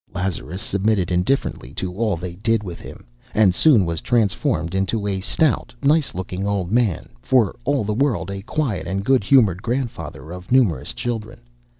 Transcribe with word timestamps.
Lazarus 0.15 0.63
submitted 0.63 1.11
indifferently 1.11 1.75
to 1.75 1.93
all 1.93 2.17
they 2.17 2.33
did 2.33 2.63
with 2.63 2.79
him, 2.79 3.05
and 3.35 3.53
soon 3.53 3.85
was 3.85 4.01
transformed 4.01 4.73
into 4.73 5.05
a 5.05 5.21
stout, 5.21 5.75
nice 5.83 6.15
looking 6.15 6.47
old 6.47 6.71
man, 6.71 7.09
for 7.21 7.55
all 7.65 7.83
the 7.83 7.93
world 7.93 8.31
a 8.31 8.41
quiet 8.41 8.87
and 8.87 9.05
good 9.05 9.23
humoured 9.23 9.61
grandfather 9.61 10.31
of 10.31 10.51
numerous 10.51 10.87
grandchildren. 10.89 11.41